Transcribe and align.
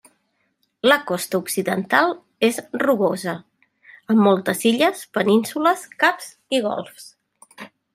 La 0.87 0.95
costa 1.11 1.41
occidental 1.41 2.15
és 2.49 2.59
rugosa, 2.85 3.37
amb 4.15 4.27
moltes 4.31 4.67
illes, 4.75 5.07
penínsules, 5.19 5.89
caps 6.05 6.37
i 6.59 6.67
golfs. 6.71 7.11